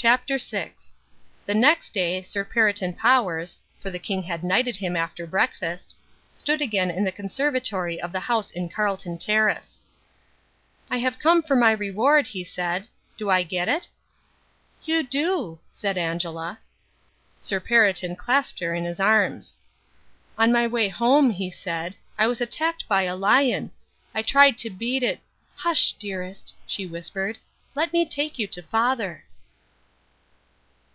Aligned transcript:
CHAPTER 0.00 0.38
VI 0.38 0.74
The 1.46 1.56
next 1.56 1.92
day 1.92 2.22
Sir 2.22 2.44
Perriton 2.44 2.96
Powers 2.96 3.58
for 3.80 3.90
the 3.90 3.98
King 3.98 4.22
had 4.22 4.44
knighted 4.44 4.76
him 4.76 4.94
after 4.94 5.26
breakfast 5.26 5.96
stood 6.32 6.62
again 6.62 6.88
in 6.88 7.02
the 7.02 7.10
conservatory 7.10 8.00
of 8.00 8.12
the 8.12 8.20
house 8.20 8.52
in 8.52 8.68
Carlton 8.68 9.18
Terrace. 9.18 9.80
"I 10.88 10.98
have 10.98 11.18
come 11.18 11.42
for 11.42 11.56
my 11.56 11.72
reward," 11.72 12.28
he 12.28 12.44
said. 12.44 12.86
"Do 13.16 13.28
I 13.28 13.42
get 13.42 13.68
it?" 13.68 13.88
"You 14.84 15.02
do," 15.02 15.58
said 15.72 15.98
Angela. 15.98 16.60
Sir 17.40 17.58
Perriton 17.58 18.14
clasped 18.14 18.60
her 18.60 18.76
in 18.76 18.84
his 18.84 19.00
arms. 19.00 19.56
"On 20.38 20.52
my 20.52 20.68
way 20.68 20.88
home," 20.88 21.30
he 21.32 21.50
said, 21.50 21.96
"I 22.16 22.28
was 22.28 22.40
attacked 22.40 22.86
by 22.86 23.02
a 23.02 23.16
lion. 23.16 23.72
I 24.14 24.22
tried 24.22 24.58
to 24.58 24.70
beat 24.70 25.02
it" 25.02 25.18
"Hush, 25.56 25.90
dearest," 25.98 26.54
she 26.68 26.86
whispered, 26.86 27.36
"let 27.74 27.92
me 27.92 28.06
take 28.06 28.38
you 28.38 28.46
to 28.46 28.62
father." 28.62 29.24